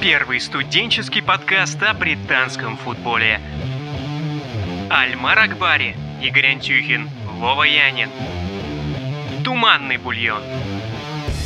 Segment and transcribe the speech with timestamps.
[0.00, 3.40] Первый студенческий подкаст о британском футболе.
[4.88, 8.08] Альмар Акбари, Игорь Антюхин, Вова Янин.
[9.44, 10.40] Туманный бульон.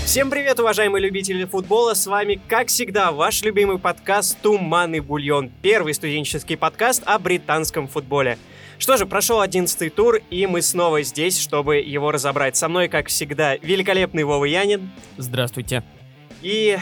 [0.04, 1.95] Всем привет, уважаемые любители футбола!
[1.95, 5.50] С вами, как всегда, ваш любимый подкаст «Туманный бульон».
[5.62, 8.37] Первый студенческий подкаст о британском футболе.
[8.79, 12.55] Что же, прошел одиннадцатый тур, и мы снова здесь, чтобы его разобрать.
[12.57, 14.91] Со мной, как всегда, великолепный Вова Янин.
[15.16, 15.82] Здравствуйте.
[16.43, 16.77] И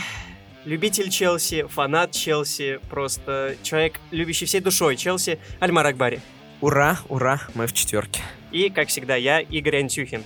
[0.65, 6.21] любитель Челси, фанат Челси, просто человек, любящий всей душой Челси, Альмар Акбари.
[6.61, 8.21] Ура, ура, мы в четверке.
[8.53, 10.25] И, как всегда, я, Игорь Антюхин.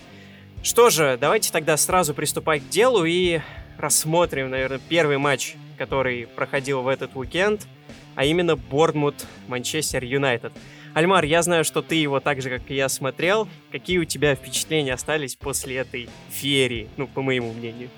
[0.62, 3.40] Что же, давайте тогда сразу приступать к делу и
[3.78, 7.66] рассмотрим, наверное, первый матч, который проходил в этот уикенд,
[8.14, 10.52] а именно Борнмут-Манчестер Юнайтед.
[10.94, 13.48] Альмар, я знаю, что ты его так же, как и я, смотрел.
[13.72, 17.90] Какие у тебя впечатления остались после этой феерии, ну, по моему мнению?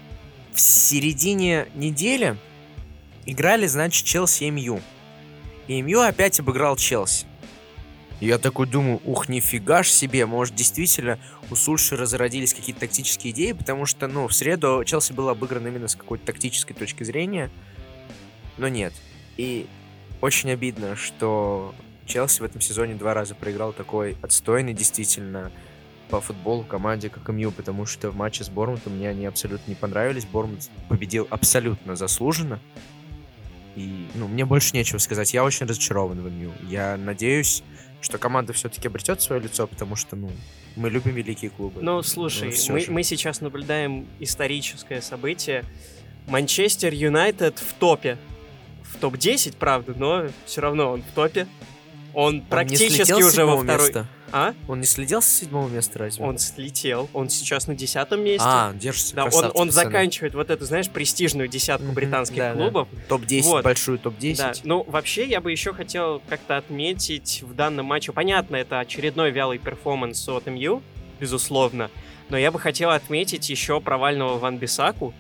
[0.56, 2.38] В середине недели
[3.26, 4.80] играли, значит, Челси и МЮ.
[5.68, 7.26] И МЮ опять обыграл Челси.
[8.20, 11.18] Я такой думаю, ух, нифига ж себе, может, действительно
[11.50, 15.88] у Сульши разродились какие-то тактические идеи, потому что, ну, в среду Челси был обыгран именно
[15.88, 17.50] с какой-то тактической точки зрения,
[18.56, 18.94] но нет.
[19.36, 19.66] И
[20.22, 21.74] очень обидно, что
[22.06, 25.52] Челси в этом сезоне два раза проиграл такой отстойный, действительно,
[26.08, 29.74] по футболу команде, как МЮ, потому что в матче с Бормутом мне они абсолютно не
[29.74, 30.24] понравились.
[30.24, 32.60] Бормут победил абсолютно заслуженно.
[33.74, 35.34] И, ну, мне больше нечего сказать.
[35.34, 36.52] Я очень разочарован в МЮ.
[36.68, 37.62] Я надеюсь,
[38.00, 40.30] что команда все-таки обретет свое лицо, потому что, ну,
[40.76, 41.82] мы любим великие клубы.
[41.82, 45.64] Ну, слушай, ну, мы, мы сейчас наблюдаем историческое событие.
[46.26, 48.18] Манчестер Юнайтед в топе.
[48.82, 51.46] В топ-10, правда, но все равно он в топе.
[52.14, 53.86] Он, он практически уже во второй...
[53.86, 54.06] Места.
[54.32, 54.54] А?
[54.68, 56.24] Он не следил с седьмого места разве?
[56.24, 57.08] Он слетел.
[57.12, 58.46] Он сейчас на десятом месте.
[58.46, 59.14] А, держится.
[59.14, 62.88] Да, он, он заканчивает вот эту, знаешь, престижную десятку британских да, клубов.
[62.92, 63.00] Да.
[63.08, 63.64] Топ-10, вот.
[63.64, 64.36] большую топ-10.
[64.36, 64.52] Да.
[64.64, 68.12] Ну, вообще, я бы еще хотел как-то отметить в данном матче.
[68.12, 70.82] Понятно, это очередной вялый перформанс от МЮ,
[71.20, 71.90] безусловно.
[72.28, 75.14] Но я бы хотел отметить еще провального Ван Бисаку,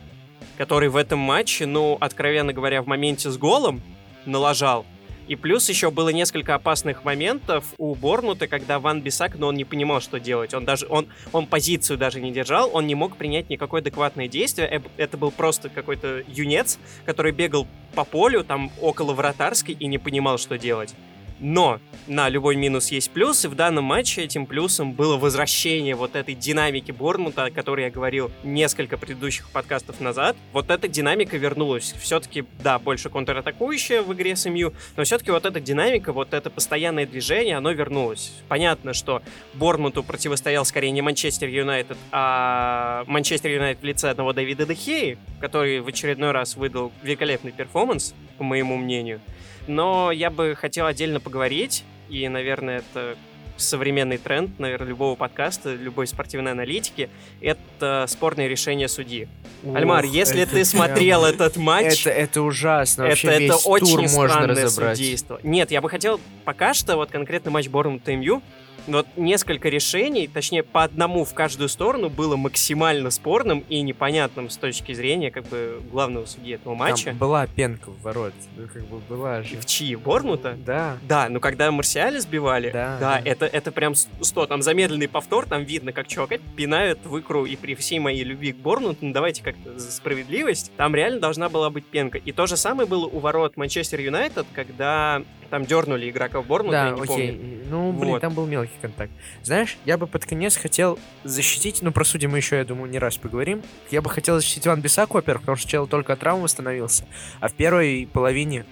[0.58, 3.80] который в этом матче, ну, откровенно говоря, в моменте с голом
[4.24, 4.84] налажал
[5.26, 9.64] и плюс еще было несколько опасных моментов у Борнута, когда Ван Бисак, но он не
[9.64, 10.54] понимал, что делать.
[10.54, 14.82] Он даже, он, он позицию даже не держал, он не мог принять никакое адекватное действие.
[14.96, 20.38] Это был просто какой-то юнец, который бегал по полю, там около вратарской и не понимал,
[20.38, 20.94] что делать.
[21.40, 26.16] Но на любой минус есть плюс, и в данном матче этим плюсом было возвращение вот
[26.16, 30.36] этой динамики Борнмута, о которой я говорил несколько предыдущих подкастов назад.
[30.52, 31.94] Вот эта динамика вернулась.
[32.00, 36.48] Все-таки, да, больше контратакующая в игре с МЮ, но все-таки вот эта динамика, вот это
[36.48, 38.32] постоянное движение, оно вернулось.
[38.48, 39.22] Понятно, что
[39.54, 45.18] Борнмуту противостоял скорее не Манчестер Юнайтед, а Манчестер Юнайтед в лице одного Давида Де Хеи,
[45.40, 49.20] который в очередной раз выдал великолепный перформанс, по моему мнению.
[49.66, 53.16] Но я бы хотел отдельно поговорить, и, наверное, это
[53.56, 57.08] современный тренд, наверное, любого подкаста, любой спортивной аналитики,
[57.40, 59.28] это спорное решение судьи.
[59.62, 62.06] Ух, Альмар, если ты смотрел этот матч...
[62.06, 63.04] Это, это ужасно.
[63.04, 64.98] Вообще это, это очень можно разобрать.
[64.98, 65.40] судейство.
[65.42, 68.42] Нет, я бы хотел пока что вот конкретно матч Борнмут МЮ
[68.86, 74.56] вот несколько решений, точнее, по одному в каждую сторону было максимально спорным и непонятным с
[74.56, 77.06] точки зрения, как бы, главного судьи этого матча.
[77.06, 79.56] Там была пенка в ворот, ну, как бы была же.
[79.56, 79.96] В чьи?
[79.96, 80.56] Борнута?
[80.64, 80.98] Да.
[81.02, 83.22] Да, но когда Марсиаля сбивали, да, да, да.
[83.24, 87.56] Это, это прям 100, там замедленный повтор, там видно, как чувак пинают в икру, и
[87.56, 91.70] при всей моей любви к Борнуту, ну давайте как-то за справедливость, там реально должна была
[91.70, 92.18] быть пенка.
[92.18, 96.72] И то же самое было у ворот Манчестер Юнайтед, когда там дернули игрока в Борнмут,
[96.72, 97.32] да, я не окей.
[97.32, 97.64] помню.
[97.68, 98.20] Ну, блин, вот.
[98.20, 99.12] там был мелкий контакт.
[99.42, 102.98] Знаешь, я бы под конец хотел защитить, ну, про судьи мы еще, я думаю, не
[102.98, 103.62] раз поговорим.
[103.90, 107.04] Я бы хотел защитить Ван Бисаку, во-первых, потому что чел только от травмы восстановился.
[107.40, 108.64] А в первой половине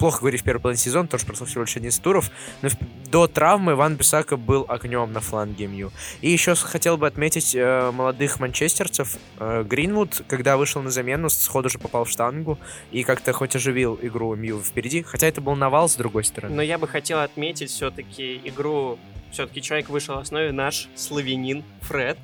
[0.00, 2.30] плохо говорить в первый половине сезона, тоже прошел всего лишь 11 туров,
[2.62, 2.70] но
[3.10, 5.92] до травмы Ван Бисака был огнем на фланге МЮ.
[6.22, 9.18] И еще хотел бы отметить э, молодых манчестерцев.
[9.38, 12.58] Э, Гринвуд, когда вышел на замену, сходу же попал в штангу
[12.90, 16.56] и как-то хоть оживил игру МЮ впереди, хотя это был навал с другой стороны.
[16.56, 18.98] Но я бы хотел отметить все-таки игру,
[19.30, 22.16] все-таки человек вышел в основе наш славянин Фред.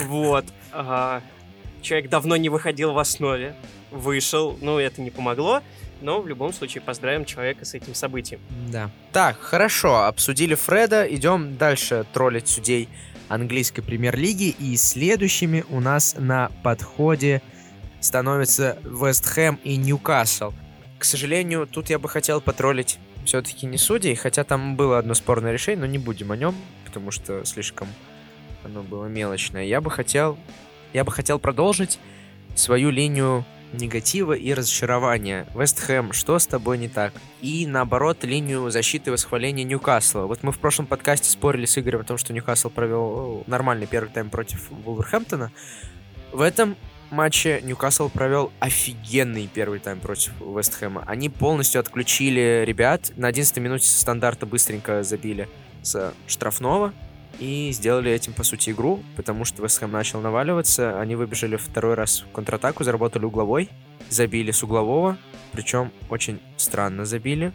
[0.00, 0.44] Вот.
[1.80, 3.56] Человек давно не выходил в основе,
[3.90, 5.62] вышел, ну это не помогло.
[6.00, 8.40] Но в любом случае поздравим человека с этим событием.
[8.70, 8.90] Да.
[9.12, 12.88] Так, хорошо, обсудили Фреда, идем дальше троллить судей
[13.28, 14.54] английской премьер-лиги.
[14.58, 17.42] И следующими у нас на подходе
[18.00, 20.52] становятся Вест Хэм и Ньюкасл.
[20.98, 25.52] К сожалению, тут я бы хотел потроллить все-таки не судей, хотя там было одно спорное
[25.52, 26.54] решение, но не будем о нем,
[26.84, 27.88] потому что слишком
[28.64, 29.64] оно было мелочное.
[29.64, 30.38] Я бы хотел,
[30.92, 31.98] я бы хотел продолжить
[32.54, 35.46] свою линию негатива и разочарования.
[35.54, 37.12] Вест Хэм, что с тобой не так?
[37.40, 40.22] И наоборот, линию защиты и восхваления Ньюкасла.
[40.22, 44.08] Вот мы в прошлом подкасте спорили с Игорем о том, что Ньюкасл провел нормальный первый
[44.10, 45.52] тайм против Вулверхэмптона.
[46.32, 46.76] В этом
[47.10, 51.04] матче Ньюкасл провел офигенный первый тайм против Вестхэма.
[51.06, 53.12] Они полностью отключили ребят.
[53.16, 55.48] На 11 минуте со стандарта быстренько забили
[55.82, 56.92] с штрафного
[57.38, 61.00] и сделали этим, по сути, игру, потому что Вестхэм начал наваливаться.
[61.00, 63.70] Они выбежали второй раз в контратаку, заработали угловой,
[64.08, 65.16] забили с углового,
[65.52, 67.52] причем очень странно забили.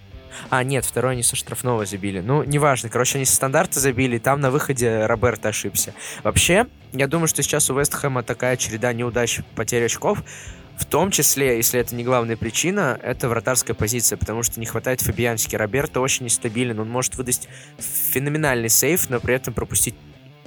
[0.49, 2.19] А, нет, второй они со штрафного забили.
[2.21, 2.89] Ну, неважно.
[2.89, 5.93] Короче, они со стандарта забили, и там на выходе Роберт ошибся.
[6.23, 10.23] Вообще, я думаю, что сейчас у Вестхэма такая череда неудач, потерь очков.
[10.77, 15.01] В том числе, если это не главная причина, это вратарская позиция, потому что не хватает
[15.01, 15.55] Фабиански.
[15.55, 17.47] Роберто очень нестабилен, он может выдать
[17.77, 19.95] феноменальный сейф, но при этом пропустить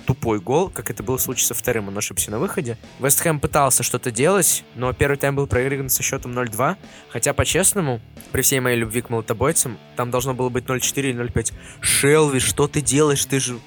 [0.05, 2.77] тупой гол, как это был случай со вторым, он ошибся на выходе.
[3.01, 6.77] Вест Хэм пытался что-то делать, но первый тайм был проигран со счетом 0-2,
[7.09, 8.01] хотя, по-честному,
[8.33, 11.53] при всей моей любви к молотобойцам, там должно было быть 0-4 или 0-5.
[11.81, 13.25] Шелви, что ты делаешь?
[13.25, 13.59] Ты же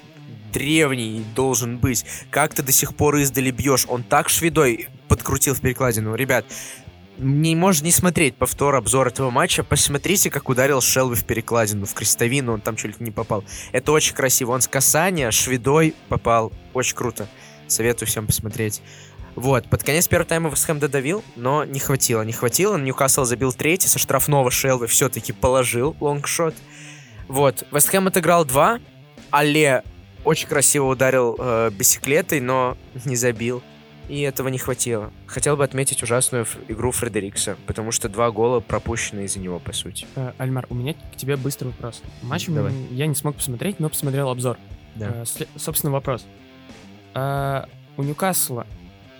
[0.52, 2.04] древний должен быть.
[2.30, 3.86] Как ты до сих пор издали бьешь?
[3.88, 6.14] Он так шведой подкрутил в перекладину.
[6.14, 6.44] Ребят,
[7.18, 9.64] не можно не смотреть повтор, обзор этого матча.
[9.64, 13.44] Посмотрите, как ударил Шелби в перекладину, в крестовину, он там чуть ли не попал.
[13.72, 14.52] Это очень красиво.
[14.52, 16.52] Он с касания шведой попал.
[16.74, 17.28] Очень круто.
[17.66, 18.80] Советую всем посмотреть.
[19.34, 22.76] Вот, под конец первого тайма Вестхэм додавил, но не хватило, не хватило.
[22.76, 26.56] Ньюкасл забил третий, со штрафного Шелби все-таки положил лонгшот.
[27.28, 28.80] Вот, Вестхэм отыграл два,
[29.30, 29.82] Але
[30.24, 33.62] очень красиво ударил э, бисиклетой, но не забил
[34.08, 35.12] и этого не хватило.
[35.26, 40.06] Хотел бы отметить ужасную игру Фредерикса, потому что два гола пропущены из-за него, по сути.
[40.16, 42.02] Э, Альмар, у меня к тебе быстрый вопрос.
[42.22, 42.72] Матч Давай.
[42.90, 44.58] я не смог посмотреть, но посмотрел обзор.
[44.94, 45.22] Да.
[45.22, 45.24] Э,
[45.56, 46.26] собственно, вопрос.
[47.14, 47.64] Э,
[47.96, 48.66] у Ньюкасла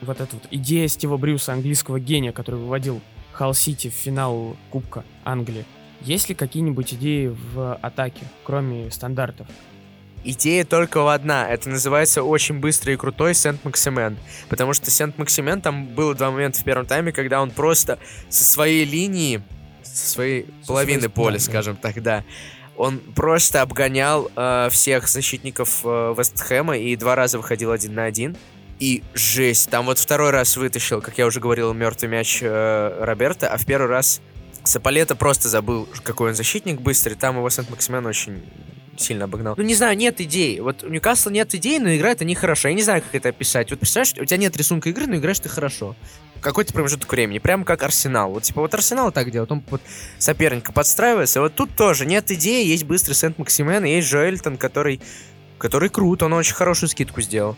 [0.00, 3.00] вот эта вот идея Стива Брюса, английского гения, который выводил
[3.32, 5.64] Халл Сити в финал Кубка Англии,
[6.00, 9.48] есть ли какие-нибудь идеи в атаке, кроме стандартов?
[10.24, 11.48] Идея только одна.
[11.48, 14.18] Это называется очень быстрый и крутой Сент-Максимен.
[14.48, 17.98] Потому что Сент-Максимен, там было два момента в первом тайме, когда он просто
[18.28, 19.42] со своей линии,
[19.82, 22.24] со своей со половины своей поля, скажем так, да,
[22.76, 28.36] он просто обгонял э, всех защитников э, Вестхэма и два раза выходил один на один.
[28.78, 33.48] И жесть, там вот второй раз вытащил, как я уже говорил, мертвый мяч э, Роберта,
[33.48, 34.20] а в первый раз
[34.64, 37.14] Саполета просто забыл, какой он защитник быстрый.
[37.14, 38.42] Там его Сент-Максимен очень
[39.00, 39.54] сильно обогнал.
[39.56, 40.60] Ну, не знаю, нет идей.
[40.60, 42.68] Вот у Ньюкасла нет идей, но играют они хорошо.
[42.68, 43.70] Я не знаю, как это описать.
[43.70, 45.96] Вот представляешь, у тебя нет рисунка игры, но играешь ты хорошо.
[46.40, 47.38] Какой-то промежуток времени.
[47.38, 48.32] Прямо как Арсенал.
[48.32, 49.50] Вот типа вот Арсенал так делает.
[49.50, 49.80] Он вот
[50.18, 51.40] соперника подстраивается.
[51.40, 52.66] Вот тут тоже нет идеи.
[52.66, 55.00] Есть быстрый Сент-Максимен, есть Жоэльтон, который,
[55.58, 56.22] который крут.
[56.22, 57.56] Он очень хорошую скидку сделал.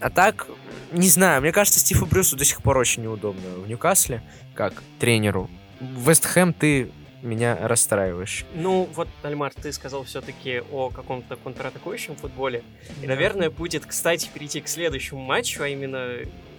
[0.00, 0.46] А так,
[0.92, 4.22] не знаю, мне кажется, Стиву Брюсу до сих пор очень неудобно в Ньюкасле,
[4.54, 5.50] как тренеру.
[5.80, 6.90] Вест Хэм ты
[7.22, 8.44] меня расстраиваешь.
[8.54, 12.62] Ну, вот, Альмар, ты сказал все-таки о каком-то контратакующем футболе.
[13.02, 16.10] И, наверное, будет, кстати, перейти к следующему матчу, а именно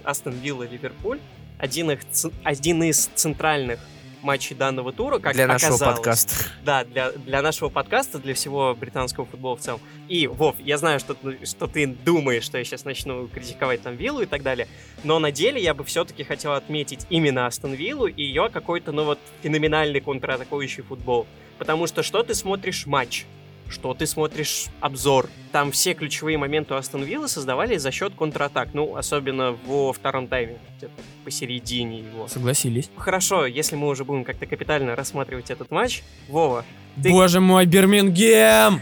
[0.04, 1.18] Астон Вилла Ливерпуль.
[1.58, 2.00] Один, их,
[2.42, 3.80] один из центральных
[4.22, 5.80] матчей данного тура, как Для оказалось.
[5.80, 6.34] нашего подкаста.
[6.64, 9.80] Да, для, для нашего подкаста, для всего британского футбола в целом.
[10.08, 14.22] И, Вов, я знаю, что, что ты думаешь, что я сейчас начну критиковать там Виллу
[14.22, 14.68] и так далее,
[15.04, 19.04] но на деле я бы все-таки хотел отметить именно Астон Виллу и ее какой-то, ну
[19.04, 21.26] вот, феноменальный контратакующий футбол.
[21.58, 23.26] Потому что что ты смотришь матч?
[23.70, 25.28] Что ты смотришь обзор.
[25.52, 28.74] Там все ключевые моменты у Астон Виллы создавались за счет контратак.
[28.74, 30.92] Ну, особенно во втором тайме, где-то
[31.24, 32.28] посередине его.
[32.28, 32.90] Согласились.
[32.96, 36.02] Хорошо, если мы уже будем как-то капитально рассматривать этот матч.
[36.28, 36.64] Вова,
[37.02, 37.10] ты...
[37.10, 38.80] Боже мой, Бирмингем!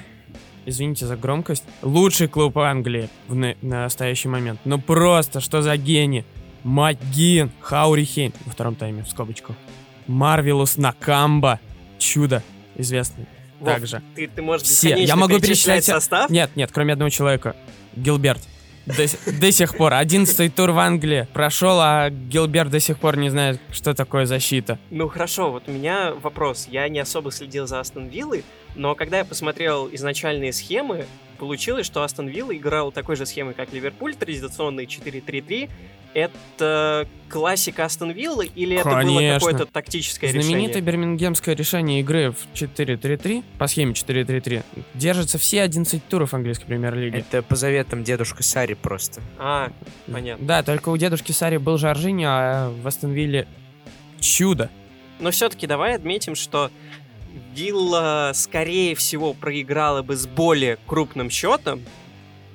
[0.67, 1.65] Извините за громкость.
[1.83, 4.61] Лучший клуб Англии в на настоящий момент.
[4.65, 6.25] Ну просто, что за гений.
[6.65, 9.57] Макгин, Хаури Хейн во втором тайме, в скобочках.
[10.07, 11.61] Марвелус Накамба.
[11.99, 12.43] Чудо
[12.77, 13.27] известный.
[13.61, 14.03] Вов, также.
[14.15, 14.97] Ты, ты можешь Все.
[14.97, 16.31] Я могу перечислять состав?
[16.31, 17.57] Нет, нет, кроме одного человека.
[17.97, 18.41] Гилберт.
[18.87, 19.07] До,
[19.41, 19.95] до сих пор.
[19.95, 24.79] Одиннадцатый тур в Англии прошел, а Гилберт до сих пор не знает, что такое защита.
[24.91, 26.69] Ну хорошо, вот у меня вопрос.
[26.71, 31.07] Я не особо следил за Астон Виллой, но когда я посмотрел изначальные схемы,
[31.39, 35.71] получилось, что Астон Вилла играл такой же схемой, как Ливерпуль, традиционный 4-3-3.
[36.15, 38.99] Это классика Астон Виллы или Конечно.
[38.99, 40.73] это было какое-то тактическое Знаменитое решение?
[40.73, 47.19] Знаменитое бирмингемское решение игры в 4-3-3, по схеме 4-3-3, держится все 11 туров английской премьер-лиги.
[47.19, 49.21] Это по заветам дедушка Сари просто.
[49.39, 49.71] А,
[50.11, 50.47] понятно.
[50.47, 53.47] Да, только у дедушки Сари был Жоржиньо, а в Астон Вилле
[54.21, 54.71] чудо.
[55.21, 56.71] Но все-таки давай отметим, что
[57.55, 61.83] Вилла, скорее всего, проиграла бы с более крупным счетом,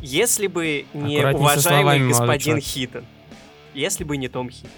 [0.01, 3.05] если бы не уважаемый господин Хитон.
[3.73, 4.71] Если бы не Том Хитон.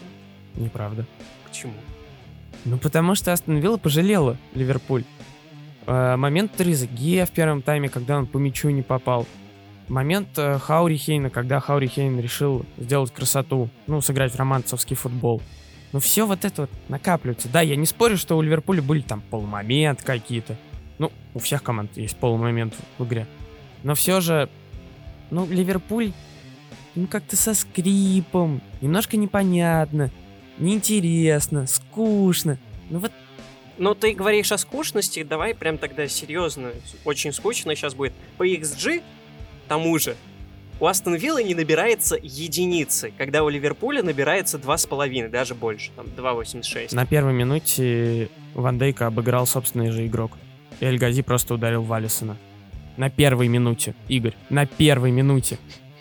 [0.56, 1.06] Неправда.
[1.48, 1.74] Почему?
[2.64, 5.04] Ну, потому что Астон Вилла пожалела Ливерпуль.
[5.86, 9.28] Э, момент Тризаге в первом тайме, когда он по мячу не попал.
[9.88, 15.42] Момент э, Хаури Хейна, когда Хаури Хейн решил сделать красоту, ну, сыграть романцевский футбол.
[15.92, 17.50] Ну, все вот это вот накапливается.
[17.50, 20.58] Да, я не спорю, что у Ливерпуля были там полумомент какие-то.
[20.98, 23.28] Ну, у всех команд есть полумомент в игре.
[23.84, 24.50] Но все же,
[25.30, 26.14] ну, Ливерпуль,
[26.96, 30.12] ну, как-то со скрипом, немножко непонятно,
[30.58, 32.58] неинтересно, скучно.
[32.90, 33.12] Ну вот
[33.78, 36.72] ну, ты говоришь о скучности, давай прям тогда серьезно.
[37.04, 38.14] Очень скучно сейчас будет.
[38.38, 39.04] По XG,
[39.68, 40.16] тому же,
[40.80, 46.96] у Астон Виллы не набирается единицы, когда у Ливерпуля набирается 2,5, даже больше, там 2,86.
[46.96, 50.32] На первой минуте Ван Дейка обыграл собственный же игрок.
[50.80, 52.38] И Эльгази просто ударил Валисона.
[52.98, 55.58] На первой минуте, Игорь, на первой минуте.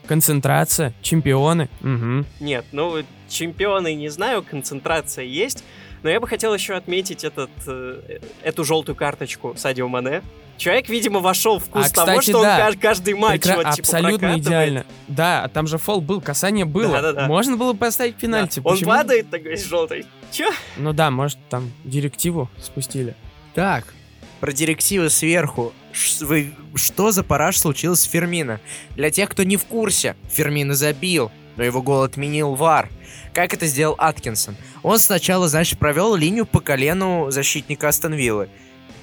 [0.06, 1.68] Концентрация, чемпионы.
[1.80, 2.26] Угу.
[2.40, 5.64] Нет, ну чемпионы не знаю, концентрация есть.
[6.02, 10.22] Но я бы хотел еще отметить этот, э, эту желтую карточку Садио Мане.
[10.58, 12.68] Человек, видимо, вошел в вкус а, того, кстати, что да.
[12.68, 13.56] он каждый матч Прекра...
[13.56, 14.86] вот, типа, Абсолютно идеально.
[15.08, 16.92] Да, там же фол был, касание было.
[16.92, 17.26] Да, да, да.
[17.26, 18.60] Можно было поставить пенальти.
[18.60, 18.70] Да.
[18.70, 20.06] Он падает такой желтый.
[20.30, 20.50] Че?
[20.76, 23.16] Ну да, может, там директиву спустили.
[23.54, 23.94] Так,
[24.40, 25.72] про директивы сверху.
[26.20, 28.60] Вы, что за параж случилось с Фермино?
[28.96, 32.90] Для тех, кто не в курсе, Фермино забил, но его гол отменил ВАР.
[33.32, 34.56] Как это сделал Аткинсон?
[34.82, 38.48] Он сначала, значит, провел линию по колену защитника Астон Виллы.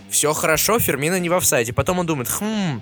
[0.09, 1.71] Все хорошо, Фермина не в офсайде.
[1.73, 2.81] Потом он думает, хм,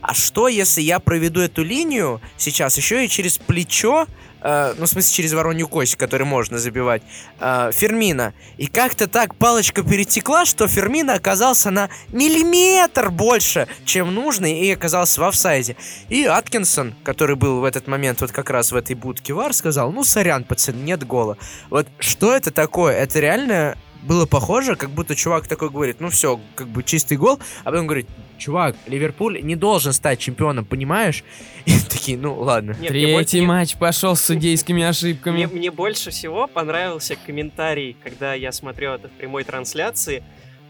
[0.00, 4.06] а что, если я проведу эту линию сейчас еще и через плечо,
[4.42, 7.02] э, ну, в смысле, через воронью кость, которую можно забивать,
[7.38, 8.34] э, Фермина.
[8.56, 15.20] И как-то так палочка перетекла, что Фермина оказался на миллиметр больше, чем нужно, и оказался
[15.20, 15.76] в офсайде.
[16.08, 19.92] И Аткинсон, который был в этот момент вот как раз в этой будке вар, сказал,
[19.92, 21.36] ну, сорян, пацан, нет гола.
[21.68, 22.96] Вот что это такое?
[22.96, 27.38] Это реально было похоже, как будто чувак такой говорит, ну все, как бы чистый гол,
[27.64, 31.24] а потом говорит, чувак, Ливерпуль не должен стать чемпионом, понимаешь?
[31.66, 32.76] И такие, ну ладно.
[32.80, 33.42] Нет, Третий больше...
[33.42, 35.44] матч пошел с судейскими ошибками.
[35.44, 40.22] Мне, мне больше всего понравился комментарий, когда я смотрел это в прямой трансляции.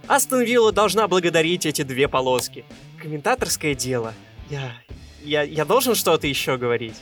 [0.06, 2.64] Астон Вилла должна благодарить эти две полоски.
[3.00, 4.14] Комментаторское дело.
[4.48, 4.72] Я,
[5.22, 6.96] я, я должен что-то еще говорить?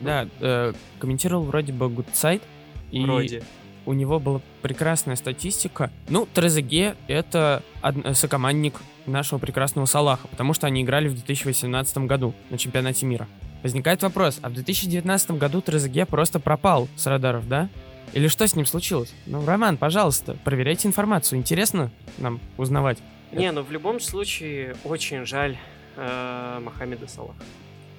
[0.00, 2.42] Да, э, комментировал вроде бы Гудсайд.
[2.90, 3.42] И вроде
[3.86, 5.90] у него была прекрасная статистика.
[6.08, 7.62] Ну, Трезеге— это
[8.14, 13.28] сокомандник нашего прекрасного Салаха, потому что они играли в 2018 году на чемпионате мира.
[13.62, 17.68] Возникает вопрос, а в 2019 году Трезеге просто пропал с радаров, да?
[18.12, 19.14] Или что с ним случилось?
[19.26, 21.38] Ну, Роман, пожалуйста, проверяйте информацию.
[21.38, 22.98] Интересно нам узнавать.
[23.32, 25.56] Не, ну в любом случае очень жаль
[25.96, 27.42] э, Мохаммеда Салаха.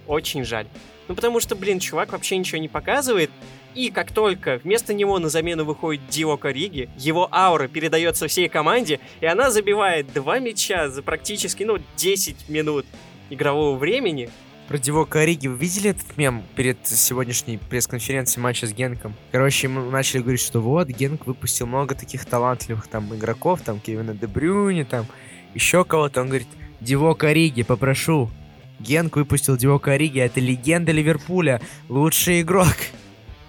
[0.07, 0.67] Очень жаль.
[1.07, 3.29] Ну потому что, блин, чувак вообще ничего не показывает.
[3.75, 8.99] И как только вместо него на замену выходит Дио Кориги, его аура передается всей команде,
[9.19, 12.85] и она забивает два мяча за практически, ну, 10 минут
[13.31, 14.29] игрового времени.
[14.67, 19.13] Про Диво Кориги вы видели этот мем перед сегодняшней пресс-конференцией матча с Генком?
[19.31, 24.13] Короче, мы начали говорить, что вот, Генк выпустил много таких талантливых там игроков, там Кевина
[24.13, 25.05] Дебрюни, там
[25.53, 26.21] еще кого-то.
[26.21, 26.47] Он говорит,
[26.79, 28.29] Диво Кориги, попрошу.
[28.79, 32.75] Генк выпустил Диво Кориги, это легенда Ливерпуля, лучший игрок.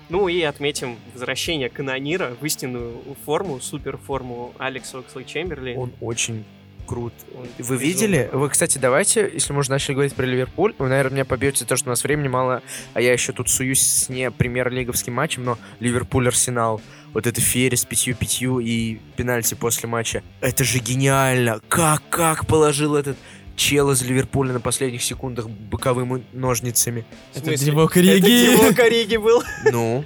[0.09, 5.75] Ну и отметим возвращение канонира в истинную форму, супер форму Алекса Оксли Чемберли.
[5.77, 6.45] Он очень
[6.85, 7.15] крут.
[7.35, 8.29] Он вы видели?
[8.33, 11.77] Вы, кстати, давайте, если мы уже начали говорить про Ливерпуль, вы, наверное, меня побьете то,
[11.77, 12.63] что у нас времени мало,
[12.93, 16.81] а я еще тут суюсь с не премьер-лиговским матчем, но Ливерпуль-Арсенал,
[17.13, 20.23] вот это феерия с пятью-пятью и пенальти после матча.
[20.41, 21.61] Это же гениально!
[21.69, 23.17] Как, как положил этот
[23.57, 27.05] чел из Ливерпуля на последних секундах боковыми ножницами.
[27.35, 28.55] Это Дивок Риги.
[28.55, 29.43] Это Дивок Риги был.
[29.73, 30.05] Ну,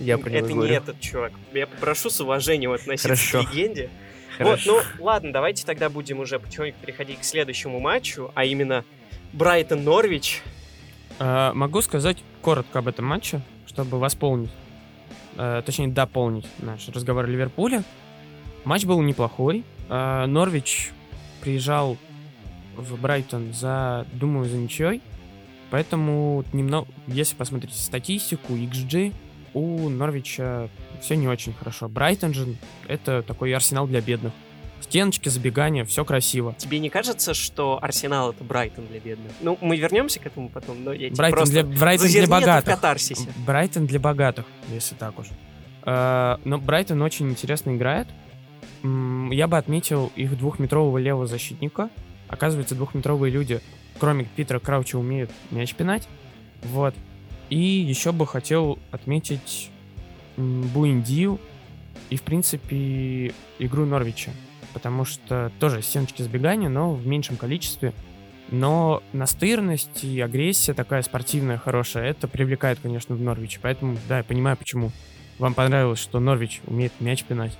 [0.00, 1.32] я про Это не этот чувак.
[1.52, 3.44] Я попрошу с уважением относиться Хорошо.
[3.44, 3.90] к легенде.
[4.36, 4.74] Хорошо.
[4.74, 8.84] Вот, ну ладно, давайте тогда будем уже потихоньку переходить к следующему матчу, а именно
[9.32, 10.42] Брайтон-Норвич.
[11.18, 14.50] А, могу сказать коротко об этом матче, чтобы восполнить,
[15.36, 17.82] а, точнее дополнить наш разговор о Ливерпуле.
[18.64, 19.64] Матч был неплохой.
[19.88, 20.90] А, Норвич
[21.40, 21.96] приезжал
[22.76, 25.02] в Брайтон за, думаю, за ничьей.
[25.70, 29.12] Поэтому немного, если посмотреть статистику, XG,
[29.54, 30.68] у Норвича
[31.00, 31.88] все не очень хорошо.
[31.88, 32.56] Брайтон же
[32.86, 34.32] это такой арсенал для бедных.
[34.80, 36.54] Стеночки, забегания, все красиво.
[36.58, 39.32] Тебе не кажется, что Арсенал это Брайтон для бедных?
[39.40, 42.78] Ну, мы вернемся к этому потом, но я Брайтон просто для, Брайтон для богатых.
[43.44, 45.26] Брайтон для богатых, если так уж.
[45.82, 48.06] Uh, но Брайтон очень интересно играет.
[48.82, 51.88] Я бы отметил их двухметрового левого защитника,
[52.28, 53.60] Оказывается, двухметровые люди,
[53.98, 56.08] кроме Питера Крауча, умеют мяч пинать.
[56.62, 56.94] Вот.
[57.50, 59.70] И еще бы хотел отметить
[60.36, 61.38] Буиндию.
[62.10, 64.30] и, в принципе, игру Норвича.
[64.72, 67.92] Потому что тоже стеночки сбегания, но в меньшем количестве.
[68.50, 73.58] Но настырность и агрессия такая спортивная, хорошая, это привлекает, конечно, в Норвиче.
[73.60, 74.92] Поэтому, да, я понимаю, почему
[75.38, 77.58] вам понравилось, что Норвич умеет мяч пинать.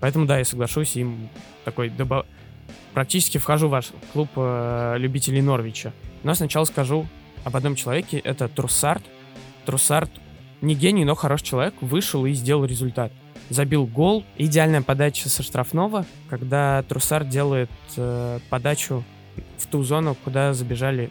[0.00, 1.28] Поэтому, да, я соглашусь, им
[1.64, 2.26] такой добав...
[2.92, 5.92] практически вхожу в ваш клуб э, любителей Норвича.
[6.22, 7.06] Но сначала скажу
[7.44, 9.02] об одном человеке, это Труссард.
[9.66, 10.10] Труссард
[10.60, 13.12] не гений, но хороший человек, вышел и сделал результат.
[13.50, 19.04] Забил гол, идеальная подача со штрафного, когда Труссард делает э, подачу
[19.58, 21.10] в ту зону, куда забежали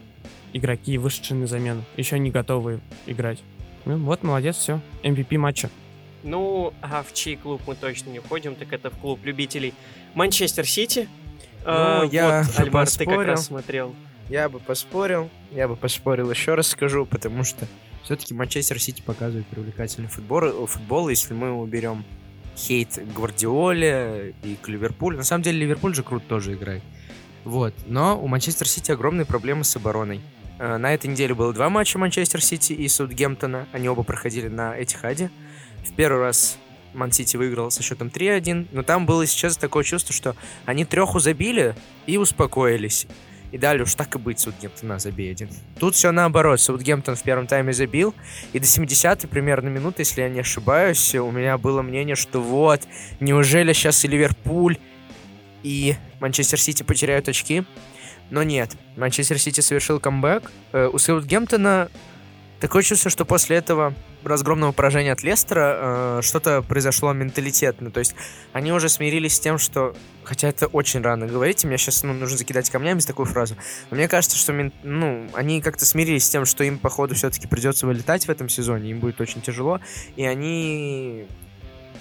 [0.54, 3.40] игроки, вышедшие на замену, еще не готовые играть.
[3.86, 5.70] Ну вот, молодец, все, MVP матча.
[6.24, 9.74] Ну, а в чей клуб мы точно не входим, так это в клуб любителей
[10.14, 11.10] Манчестер Сити.
[11.66, 13.96] Ну, а, я вот, Альмар, ты как раз смотрел.
[14.30, 17.68] Я бы поспорил, я бы поспорил, еще раз скажу, потому что
[18.04, 22.04] все-таки Манчестер Сити показывает привлекательный футбол, футбол, если мы уберем
[22.56, 25.18] хейт Гвардиоле и к Ливерпулю.
[25.18, 26.84] На самом деле Ливерпуль же круто тоже играет.
[27.44, 27.74] Вот.
[27.86, 30.22] Но у Манчестер Сити огромные проблемы с обороной.
[30.60, 33.68] Э, на этой неделе было два матча Манчестер Сити и Саутгемптона.
[33.72, 35.30] Они оба проходили на Этихаде.
[35.84, 36.58] В первый раз
[36.94, 40.36] Ман Сити выиграл со счетом 3-1, но там было сейчас такое чувство, что
[40.66, 43.08] они треху забили и успокоились.
[43.52, 45.48] И дали уж так и быть, Саутгемптон забей один.
[45.80, 46.60] Тут все наоборот.
[46.60, 48.16] Саутгемптон в первом тайме забил.
[48.52, 52.82] И до 70-й примерно минуты, если я не ошибаюсь, у меня было мнение, что вот,
[53.20, 54.78] неужели сейчас и Ливерпуль,
[55.62, 57.64] и Манчестер Сити потеряют очки?
[58.32, 58.72] Но нет.
[58.98, 60.52] Манчестер Сити совершил камбэк.
[60.72, 61.92] Э, у Саутгемптона
[62.64, 63.94] Такое чувство, что после этого
[64.26, 67.92] разгромного поражения от Лестера э, что-то произошло менталитетно.
[67.92, 68.16] То есть
[68.52, 69.96] они уже смирились с тем, что...
[70.24, 73.56] Хотя это очень рано говорить, мне сейчас ну, нужно закидать камнями с такую фразу.
[73.90, 74.72] Но мне кажется, что мен...
[74.84, 78.92] ну, они как-то смирились с тем, что им, походу, все-таки придется вылетать в этом сезоне.
[78.92, 79.80] Им будет очень тяжело.
[80.16, 81.28] И они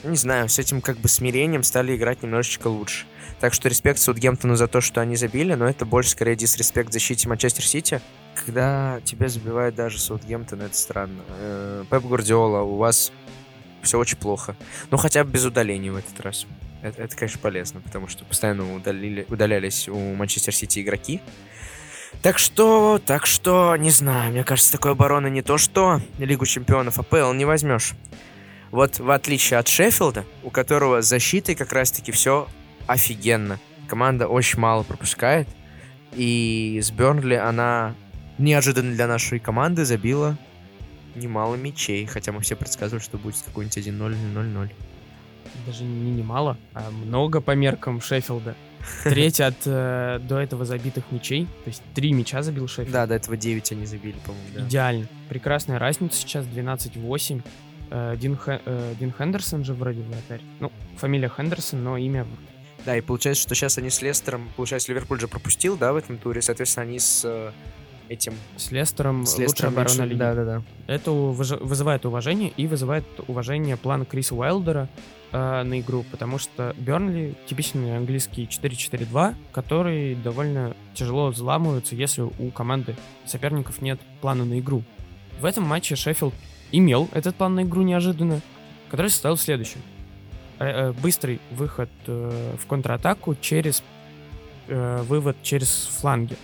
[0.04, 3.06] не знаю, с этим как бы смирением стали играть немножечко лучше.
[3.40, 7.28] Так что респект Саутгемптону за то, что они забили, но это больше скорее дисреспект защите
[7.28, 8.00] Манчестер Сити.
[8.34, 11.22] Когда тебя забивает даже Саутгемптон, это странно.
[11.38, 13.12] Э, Пеп Гвардиола, у вас
[13.82, 14.56] все очень плохо.
[14.90, 16.46] Ну, хотя бы без удалений в этот раз.
[16.82, 21.20] Это, это конечно, полезно, потому что постоянно удалили, удалялись у Манчестер Сити игроки.
[22.20, 26.98] Так что, так что, не знаю, мне кажется, такой обороны не то что Лигу Чемпионов
[26.98, 27.94] АПЛ не возьмешь.
[28.70, 32.48] Вот в отличие от Шеффилда, у которого защитой как раз-таки все
[32.86, 33.58] офигенно.
[33.86, 35.48] Команда очень мало пропускает.
[36.14, 37.94] И с Бернли она
[38.38, 40.36] неожиданно для нашей команды забила
[41.14, 42.06] немало мячей.
[42.06, 44.70] Хотя мы все предсказывали, что будет какой-нибудь 1-0 или 0-0.
[45.66, 48.54] Даже не немало, а много по меркам Шеффилда.
[49.04, 51.46] Треть от э, до этого забитых мячей.
[51.64, 52.90] То есть три мяча забил Шеффилд.
[52.92, 54.48] Да, до этого 9 они забили, по-моему.
[54.54, 54.66] Да.
[54.66, 55.06] Идеально.
[55.28, 57.42] Прекрасная разница сейчас 12-8.
[57.90, 60.40] Э, Дин, Хэ, э, Дин Хендерсон же вроде вратарь.
[60.58, 62.26] Ну, фамилия Хендерсон, но имя...
[62.84, 64.48] Да, и получается, что сейчас они с Лестером...
[64.56, 66.42] Получается, Ливерпуль же пропустил, да, в этом туре.
[66.42, 67.52] Соответственно, они с э,
[68.08, 68.34] этим...
[68.56, 70.18] С Лестером, с Лестером лучшая оборона лиги.
[70.18, 70.62] Да, да, да.
[70.86, 74.88] Это вызывает уважение и вызывает уважение плана Криса Уайлдера
[75.32, 82.50] э, на игру, потому что Бернли типичный английский 4-4-2, который довольно тяжело взламывается, если у
[82.50, 84.82] команды соперников нет плана на игру.
[85.40, 86.34] В этом матче Шеффилд
[86.70, 88.40] имел этот план на игру неожиданно,
[88.90, 89.80] который состоял в следующем.
[90.62, 93.82] Э, э, быстрый выход э, в контратаку через
[94.68, 96.36] вывод через фланги,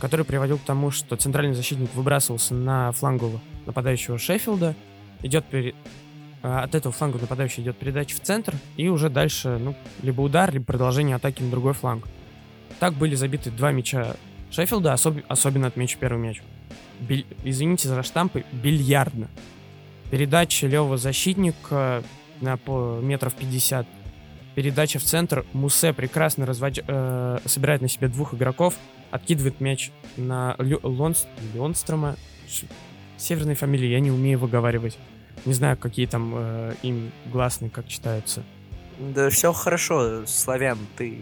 [0.00, 4.74] который приводил к тому, что центральный защитник выбрасывался на флангу нападающего Шеффилда,
[5.22, 5.74] идет перед...
[6.42, 10.64] от этого фланга нападающий идет передача в центр, и уже дальше, ну, либо удар, либо
[10.64, 12.08] продолжение атаки на другой фланг.
[12.80, 14.16] Так были забиты два мяча
[14.50, 15.18] Шеффилда, особ...
[15.28, 16.42] особенно отмечу первый мяч
[17.00, 17.26] биль...
[17.44, 19.28] извините за штампы, бильярдно.
[20.10, 22.02] Передача левого защитника
[22.40, 23.86] на по метров 50.
[24.54, 25.44] Передача в центр.
[25.52, 26.82] Мусе прекрасно разводя...
[26.86, 28.74] э, собирает на себе двух игроков.
[29.10, 30.80] Откидывает мяч на Лю...
[30.82, 31.26] Лонс...
[31.54, 32.16] Лонстрома.
[33.16, 34.98] Северные фамилии я не умею выговаривать.
[35.44, 38.42] Не знаю, какие там э, им гласные, как читаются.
[38.98, 41.18] Да все хорошо, славян, ты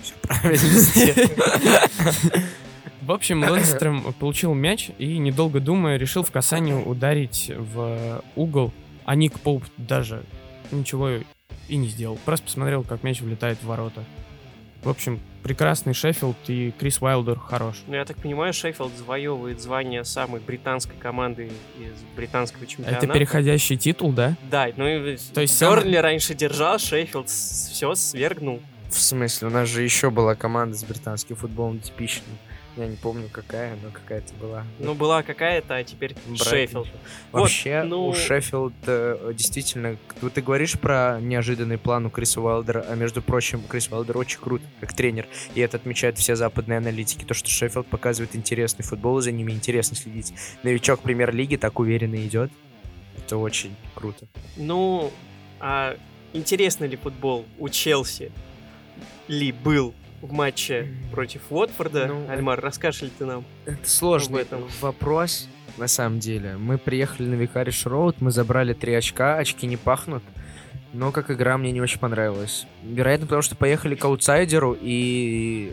[0.00, 0.58] все правильно
[3.02, 8.72] В общем, Лонстрем получил мяч и, недолго думая, решил в касании ударить в угол,
[9.04, 10.22] а Ник Поуп даже
[10.70, 11.10] ничего
[11.68, 12.18] и не сделал.
[12.24, 14.04] Просто посмотрел, как мяч влетает в ворота.
[14.84, 17.76] В общем, прекрасный Шеффилд и Крис Уайлдер хорош.
[17.86, 23.06] Ну, я так понимаю, Шеффилд завоевывает звание самой британской команды из британского чемпионата.
[23.06, 24.36] Это переходящий титул, да?
[24.50, 26.02] Да, ну и То есть Бернли сам...
[26.02, 28.60] раньше держал, Шеффилд все свергнул.
[28.88, 29.48] В смысле?
[29.48, 32.34] У нас же еще была команда с британским футболом типичной.
[32.76, 34.64] Я не помню, какая, но какая-то была.
[34.80, 36.84] Ну, была какая-то, а теперь Брайтон.
[36.84, 36.88] Шеффилд.
[37.30, 39.96] Вообще, Вот, ну- у Шеффилд э, действительно...
[40.20, 44.40] Вот ты говоришь про неожиданный план у Криса Уайлдера, а между прочим, Крис Уайлдер очень
[44.40, 49.20] крут как тренер, и это отмечают все западные аналитики, то, что Шеффилд показывает интересный футбол,
[49.20, 50.34] и за ними интересно следить.
[50.64, 52.50] Новичок премьер-лиги так уверенно идет.
[53.16, 54.26] Это очень круто.
[54.56, 55.12] Ну,
[55.60, 55.96] а
[56.32, 58.32] интересный ли футбол у Челси
[59.28, 62.06] ли был в матче против Уотфорда?
[62.06, 63.44] Ну, Альмар, расскажешь ли ты нам?
[63.66, 64.64] Это сложный этом.
[64.80, 66.56] вопрос, на самом деле.
[66.56, 70.22] Мы приехали на Викариш Роуд, мы забрали три очка, очки не пахнут.
[70.92, 72.66] Но как игра мне не очень понравилась.
[72.84, 75.72] Вероятно, потому что поехали к аутсайдеру и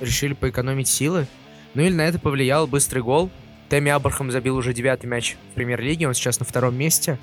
[0.00, 1.26] решили поэкономить силы.
[1.74, 3.30] Ну или на это повлиял быстрый гол.
[3.68, 7.18] Тэмми Абрахам забил уже девятый мяч в премьер-лиге, он сейчас на втором месте.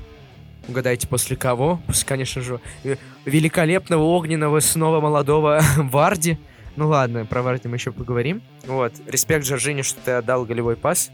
[0.68, 1.82] Угадайте, после кого?
[1.88, 2.60] После, конечно же,
[3.26, 6.38] великолепного, огненного, снова молодого Варди.
[6.76, 8.42] Ну ладно, про Варди мы еще поговорим.
[8.66, 11.12] Вот, респект Жоржине, что ты отдал голевой пас.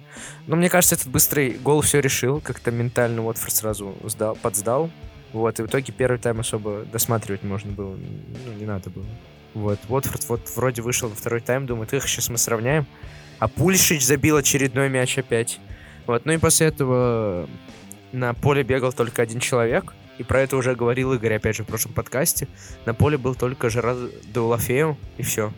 [0.48, 2.40] Но мне кажется, этот быстрый гол все решил.
[2.40, 4.90] Как-то ментально Уотфорд сразу сдал, подсдал.
[5.34, 7.96] Вот, и в итоге первый тайм особо досматривать можно было.
[7.96, 9.06] Ну, не надо было.
[9.54, 12.86] Вот, Уотфорд вот вроде вышел во второй тайм, думает, их сейчас мы сравняем.
[13.40, 15.60] А Пульшич забил очередной мяч опять.
[16.08, 17.48] Вот, ну и после этого
[18.12, 19.94] на поле бегал только один человек.
[20.18, 22.48] И про это уже говорил Игорь, опять же, в прошлом подкасте.
[22.86, 23.96] На поле был только Жерар
[24.34, 25.54] Деулафею, и все.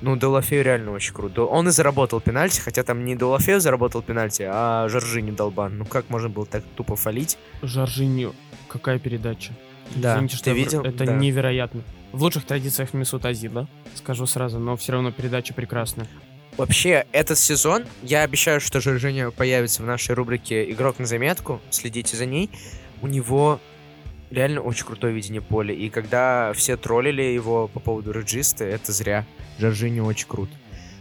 [0.00, 1.44] Ну, Деулафею реально очень круто.
[1.44, 5.78] Он и заработал пенальти, хотя там не Деулафею заработал пенальти, а Жоржини долбан.
[5.78, 7.38] Ну, как можно было так тупо фалить?
[7.62, 8.32] Жоржиньо,
[8.68, 9.52] какая передача.
[9.94, 10.82] Да, Извините, ты видел?
[10.82, 11.12] Это Да.
[11.12, 11.82] невероятно.
[12.12, 16.08] В лучших традициях Месут Азила, скажу сразу, но все равно передача прекрасная.
[16.56, 22.16] Вообще, этот сезон, я обещаю, что Жоржиньо появится в нашей рубрике «Игрок на заметку», следите
[22.16, 22.50] за ней.
[23.02, 23.60] У него
[24.30, 29.26] реально очень крутое видение поля, и когда все троллили его по поводу реджиста, это зря.
[29.58, 30.50] Жоржиньо очень крут.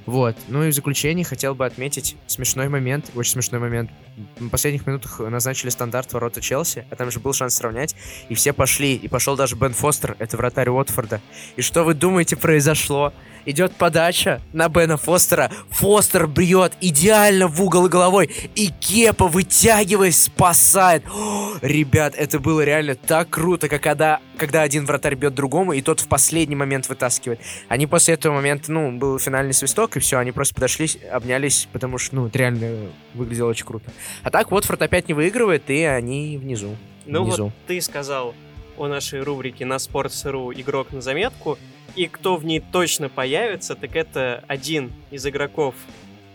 [0.05, 0.35] Вот.
[0.47, 3.91] Ну и в заключение хотел бы отметить смешной момент, очень смешной момент.
[4.39, 7.95] В последних минутах назначили стандарт ворота Челси, а там же был шанс сравнять,
[8.27, 11.21] и все пошли, и пошел даже Бен Фостер, это вратарь Уотфорда.
[11.57, 13.13] И что вы думаете произошло?
[13.45, 15.51] Идет подача на Бена Фостера.
[15.69, 18.29] Фостер бьет идеально в угол головой.
[18.55, 21.03] И Кепа, вытягиваясь, спасает.
[21.09, 25.81] О, ребят, это было реально так круто, как когда, когда один вратарь бьет другому, и
[25.81, 27.39] тот в последний момент вытаскивает.
[27.67, 31.97] Они после этого момента, ну, был финальный свисток, и все, они просто подошли, обнялись, потому
[31.97, 33.91] что, ну, это реально выглядело очень круто.
[34.23, 36.75] А так, Уотфорд опять не выигрывает, и они внизу.
[37.05, 37.45] Ну внизу.
[37.45, 38.35] вот ты сказал
[38.77, 41.57] о нашей рубрике на Sports.ru «Игрок на заметку»,
[41.99, 45.75] и кто в ней точно появится, так это один из игроков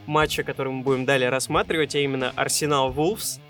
[0.05, 3.41] матча, который мы будем далее рассматривать, а именно Арсенал Вулфс.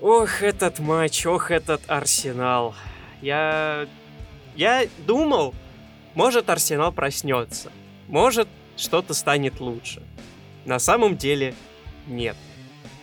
[0.00, 2.74] Ох, этот матч, ох, этот Арсенал.
[3.20, 3.86] Я...
[4.56, 5.54] Я думал,
[6.16, 7.70] может Арсенал проснется,
[8.08, 10.02] может что-то станет лучше.
[10.64, 11.54] На самом деле
[12.08, 12.36] нет.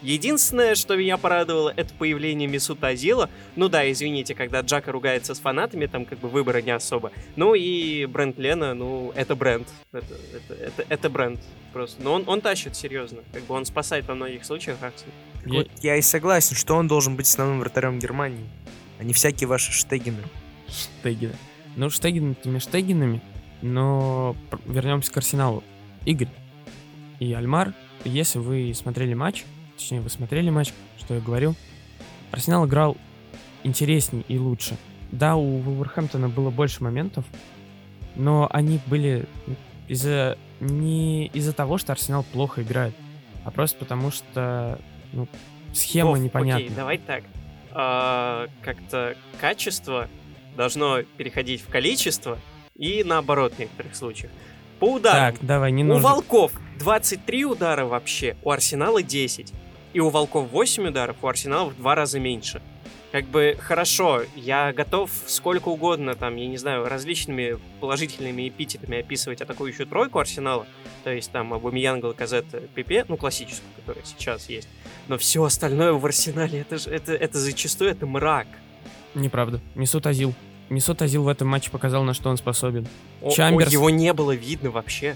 [0.01, 3.29] Единственное, что меня порадовало, это появление Мисута Азила.
[3.55, 7.12] Ну да, извините, когда Джака ругается с фанатами, там как бы выбора не особо.
[7.35, 9.67] Ну и бренд Лена, ну это бренд.
[9.91, 11.39] Это, это, это, это бренд
[11.73, 12.01] просто.
[12.01, 13.19] Но он, он тащит серьезно.
[13.33, 15.13] Как бы он спасает во многих случаях Арсенал.
[15.45, 18.45] Я- Вот я и согласен, что он должен быть основным вратарем Германии,
[18.99, 20.23] а не всякие ваши штегины.
[20.67, 21.33] Штегины.
[21.75, 23.21] Ну, Штегины этими Штегинами,
[23.62, 24.35] но
[24.65, 25.63] вернемся к Арсеналу.
[26.05, 26.27] Игорь
[27.19, 27.73] и Альмар,
[28.05, 29.43] если вы смотрели матч,
[29.79, 31.55] точнее, вы смотрели матч, что я говорю,
[32.31, 32.97] Арсенал играл
[33.63, 34.77] интереснее и лучше.
[35.11, 37.25] Да, у Вулверхэмптона было больше моментов,
[38.15, 39.25] но они были
[39.87, 42.93] из-за не из-за того, что Арсенал плохо играет,
[43.45, 44.79] а просто потому что
[45.13, 45.27] ну,
[45.73, 46.65] схема Вов, непонятна.
[46.65, 47.23] Окей, давай так.
[47.71, 50.09] А, как-то качество
[50.57, 52.37] должно переходить в количество
[52.75, 54.31] и наоборот в некоторых случаях.
[54.79, 55.33] По ударам.
[55.33, 56.09] Так, давай, не У нужно.
[56.09, 59.53] Волков 23 удара вообще, у Арсенала 10.
[59.93, 62.62] И у Волков 8 ударов, у Арсенала в два раза меньше.
[63.12, 69.41] Как бы хорошо, я готов сколько угодно, там, я не знаю, различными положительными эпитетами описывать
[69.41, 70.67] атакующую тройку Арсенала.
[71.04, 74.67] То есть там Абумиян, Галказет, Пипе, ну классическую, которая сейчас есть.
[75.08, 78.45] Но все остальное в Арсенале, это же, это, это зачастую это мрак.
[79.15, 79.60] Неправда.
[79.73, 80.36] Месут Озил.
[80.69, 82.88] Месут Озил в этом матче показал, на что он способен.
[83.23, 83.71] О- о, Чамберс.
[83.71, 85.15] его не было видно вообще.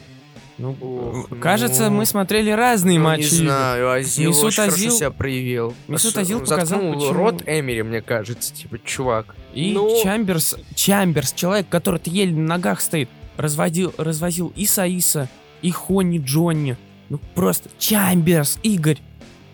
[0.60, 3.22] Ну, Ох, кажется, ну, мы смотрели разные Ну, матчи.
[3.24, 5.74] не знаю, Озил Месут очень хорошо Озил- себя проявил.
[5.88, 9.36] Месут Озил показал, почему- рот Эмери, мне кажется, типа, чувак.
[9.56, 15.28] И Ну- Чамберс, Чамберс, человек, который еле на ногах стоит, разводил, развозил и Саиса,
[15.64, 16.78] и Хони Джонни.
[17.10, 19.00] Ну просто Чамберс, Игорь.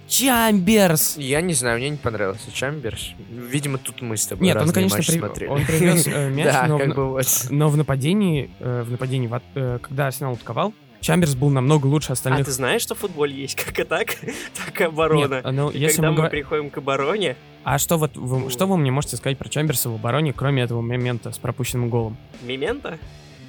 [0.07, 1.17] Чамберс!
[1.17, 3.11] Я не знаю, мне не понравился Чамберс.
[3.31, 5.49] Видимо, тут мы с тобой Нет, он, разные конечно, матчи при- смотрели.
[5.49, 7.25] он привез э, мяч, Да, но, в, бы вот.
[7.51, 12.41] но в нападении, э, в нападении, э, когда Арсенал атаковал, Чамберс был намного лучше остальных.
[12.41, 14.13] А ты знаешь, что в футболе есть как атака,
[14.65, 15.35] так и оборона?
[15.35, 16.29] Нет, ну, и если когда мы, мы...
[16.29, 17.35] приходим к обороне...
[17.63, 20.81] А что вот вы, что вы мне можете сказать про Чамберса в обороне, кроме этого
[20.81, 22.17] момента с пропущенным голом?
[22.41, 22.97] Мемента?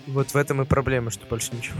[0.07, 1.79] Вот в этом и проблема, что больше ничего.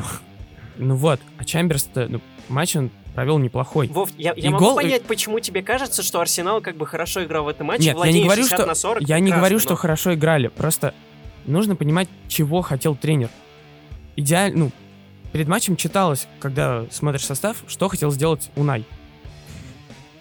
[0.77, 3.89] Ну вот, а Чамберс-то, ну, матч он провел неплохой.
[3.89, 7.25] Вов, я, я И могу гол- понять, почему тебе кажется, что Арсенал как бы хорошо
[7.25, 7.93] играл в этом матче.
[7.93, 10.49] Нет, я не говорю, 60 что на 40, я не говорю, что но- хорошо играли.
[10.49, 10.95] Просто
[11.47, 13.29] нужно понимать, чего хотел тренер.
[14.17, 14.71] Идеально, ну,
[15.33, 18.85] перед матчем читалось, когда смотришь состав, что хотел сделать Унай.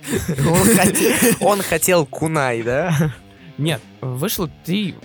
[1.42, 3.14] Он хотел- Кунай, да?
[3.58, 4.96] Нет, вышло три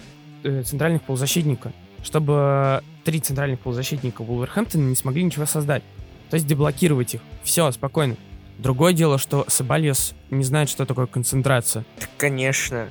[0.44, 5.82] э, центральных полузащитника, чтобы три центральных полузащитника Вулверхэмптона не смогли ничего создать.
[6.30, 7.20] То есть деблокировать их.
[7.42, 8.16] Все, спокойно.
[8.58, 11.84] Другое дело, что Сабальос не знает, что такое концентрация.
[11.98, 12.88] Так, Конечно.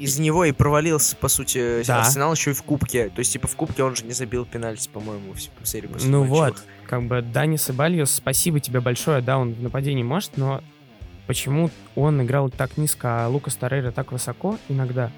[0.00, 2.00] Из него и провалился, по сути, Да.
[2.00, 3.10] Арсенал еще и в Кубке.
[3.10, 6.20] То есть, типа, в Кубке он же не забил пенальти, по-моему, в серии после Ну
[6.24, 6.30] матча.
[6.30, 10.62] вот, как бы Дани Сабальос, спасибо тебе большое, да, он в нападении может, но
[11.26, 15.12] почему он играл так низко, а Лукас Торрейра так высоко иногда,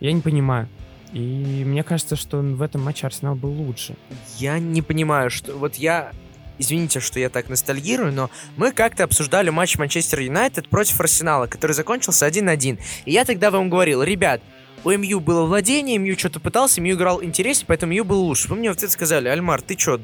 [0.00, 0.68] я не понимаю.
[1.12, 3.94] И мне кажется, что в этом матче Арсенал был лучше.
[4.38, 5.56] Я не понимаю, что...
[5.56, 6.10] Вот я...
[6.58, 11.72] Извините, что я так ностальгирую, но мы как-то обсуждали матч Манчестер Юнайтед против Арсенала, который
[11.72, 12.78] закончился 1-1.
[13.04, 14.40] И я тогда вам говорил, ребят,
[14.84, 18.48] у МЮ было владение, МЮ что-то пытался, МЮ играл интереснее, поэтому МЮ был лучше.
[18.48, 20.00] Вы мне в ответ сказали, Альмар, ты что,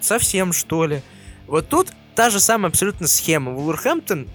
[0.00, 1.02] совсем что ли?
[1.46, 3.52] Вот тут та же самая абсолютно схема.
[3.52, 4.28] Вулверхэмптон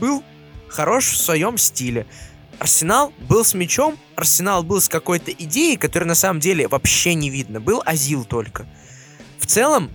[0.00, 0.22] был
[0.68, 2.06] хорош в своем стиле.
[2.58, 7.30] Арсенал был с мячом, Арсенал был с какой-то идеей, которая на самом деле вообще не
[7.30, 7.60] видно.
[7.60, 8.66] Был Азил только.
[9.38, 9.90] В целом,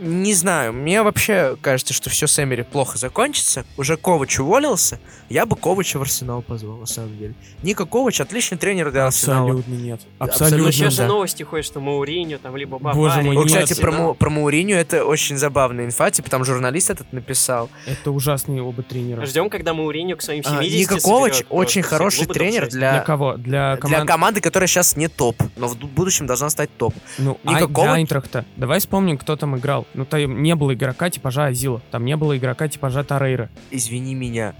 [0.00, 3.64] не знаю, мне вообще кажется, что все с Эмери плохо закончится.
[3.76, 7.34] Уже Ковач уволился, я бы Ковача в Арсенал позвал, на самом деле.
[7.62, 9.44] Ника Ковач отличный тренер для Арсенала.
[9.50, 10.00] Абсолютно нет.
[10.18, 10.72] Абсолютно Абсолютно.
[10.72, 11.06] Сейчас же да.
[11.08, 13.92] новости ходят, что Мауриньо, там, либо Боже Бавария, мой, либо кстати, про.
[13.92, 17.68] Му- про Мауриню это очень забавная инфа, типа там журналист этот написал.
[17.86, 19.24] Это ужасные оба тренера.
[19.26, 23.00] Ждем, когда Мауриньо к своим А, 70 Ника Ковач соберет очень хороший тренер для, Для
[23.00, 23.34] кого?
[23.36, 24.08] Для для команд...
[24.08, 26.94] команды, которая сейчас не топ, но в ду- будущем должна стать топ.
[27.18, 28.44] Ну, Ника Ай- Ковач- для Айнтрахта.
[28.56, 29.86] Давай вспомним, кто там играл.
[29.94, 31.80] Ну, там не было игрока типажа Азила.
[31.90, 33.50] Там не было игрока типажа Торрейра.
[33.70, 34.54] Извини меня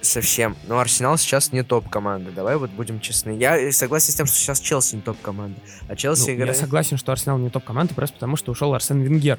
[0.00, 2.30] совсем, но Арсенал сейчас не топ команда.
[2.30, 3.36] Давай вот будем честны.
[3.38, 6.34] Я э, согласен с тем, что сейчас Челси не топ команда, а Челси Ну, я
[6.36, 6.56] играет.
[6.56, 9.38] согласен, что Арсенал не топ-команда, просто потому что ушел Арсен Венгер.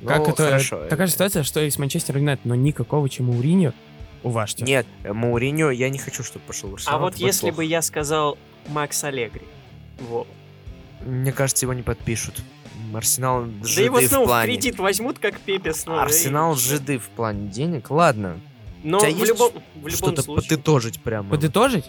[0.00, 0.84] Ну, как это хорошо.
[0.88, 3.74] такая же ситуация, что и с Манчестер Юнайтед, но Ника Ковача и Мауриньо
[4.22, 4.64] уважьте.
[4.64, 6.96] Нет, э, Мауриньо, я не хочу, чтобы пошел в Арсенал.
[6.96, 7.68] А вот если бы плохо.
[7.68, 8.38] я сказал
[8.68, 9.42] Макс Алегри,
[10.00, 10.26] вот.
[11.04, 12.42] Мне кажется, его не подпишут.
[12.96, 14.52] Арсенал Да жиды его в снова в плане.
[14.52, 16.02] кредит возьмут, как Пепе снова.
[16.02, 17.90] Арсенал и- жиды в плане денег.
[17.90, 18.40] Ладно,
[18.82, 20.48] Но в есть любом, в любом что-то случае...
[20.48, 21.28] подытожить прямо.
[21.30, 21.84] Подытожить,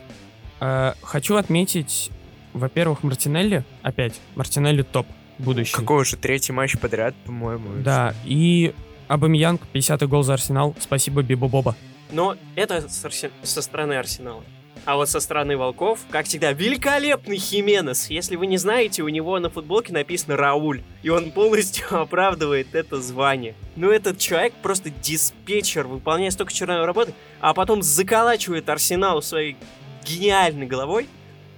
[0.60, 2.10] э, хочу отметить,
[2.54, 5.74] во-первых, Мартинелли, опять, Мартинелли топ будущий.
[5.76, 7.82] Какой уже третий матч подряд, по-моему.
[7.84, 8.74] Да, и
[9.08, 11.76] Абамьянг, 50-й гол за Арсенал, спасибо Бибо Боба.
[12.12, 14.44] Но это со стороны Арсенала.
[14.84, 18.10] А вот со стороны Волков, как всегда, великолепный Хименес.
[18.10, 20.82] Если вы не знаете, у него на футболке написано Рауль.
[21.04, 23.54] И он полностью оправдывает это звание.
[23.76, 29.56] Ну, этот человек просто диспетчер, выполняет столько черной работы, а потом заколачивает Арсенал своей
[30.04, 31.08] гениальной головой.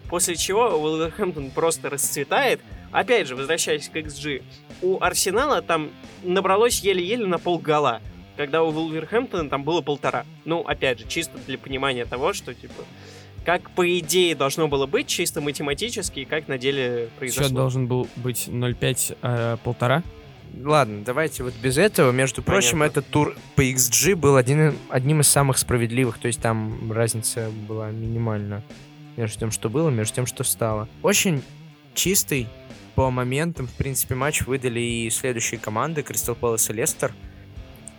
[0.10, 2.60] После чего Уолверхэмптон просто расцветает.
[2.92, 4.44] Опять же, возвращаясь к XG,
[4.82, 5.92] у Арсенала там
[6.24, 8.02] набралось еле-еле на пол гола
[8.38, 10.26] когда у Вулверхэмптона там было полтора.
[10.46, 12.84] Ну, опять же, чисто для понимания того, что, типа,
[13.46, 17.44] как по идее должно было быть, чисто математически, и как на деле произошло.
[17.44, 20.04] Счет должен был быть 0-5, э, полтора.
[20.62, 22.12] Ладно, давайте вот без этого.
[22.12, 23.00] Между прочим, Понятно.
[23.00, 26.20] этот тур по XG был один, одним из самых справедливых.
[26.20, 28.62] То есть там разница была минимальна
[29.18, 30.88] между тем, что было, между тем, что стало.
[31.02, 31.42] Очень
[31.96, 32.48] чистый
[32.96, 37.14] по моментам, в принципе, матч выдали и следующие команды, Кристал Пэлас и Лестер.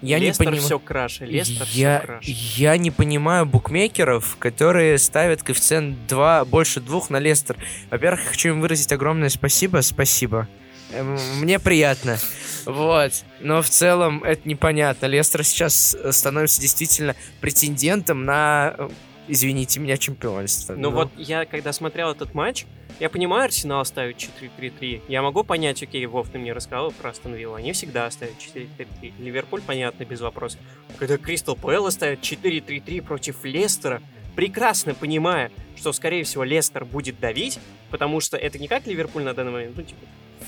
[0.04, 0.66] Я Лестер не понимаю.
[0.66, 2.30] все краше, Лестер я, все краше.
[2.30, 7.56] я не понимаю букмекеров, которые ставят коэффициент 2, больше двух на Лестер.
[7.90, 9.80] Во-первых, хочу им выразить огромное спасибо.
[9.82, 10.48] Спасибо.
[10.92, 12.18] Эм, Мне приятно.
[12.66, 13.12] Вот.
[13.40, 15.06] Но в целом это непонятно.
[15.06, 18.88] Лестер сейчас становится действительно претендентом на, э,
[19.28, 20.74] извините меня, чемпионство.
[20.74, 22.66] Ну вот я, когда смотрел этот матч,
[23.00, 25.02] я понимаю, Арсенал ставит 4-3-3.
[25.08, 27.54] Я могу понять, окей, Вов, ты мне рассказал про Астон Виллу.
[27.54, 29.12] Они всегда ставят 4-3-3.
[29.18, 30.60] Ливерпуль, понятно, без вопросов.
[30.98, 34.00] Когда Кристал Пэлас ставит 4-3-3 против Лестера,
[34.36, 37.58] прекрасно понимая, что, скорее всего, Лестер будет давить,
[37.90, 40.00] потому что это не как Ливерпуль на данный момент, ну, типа,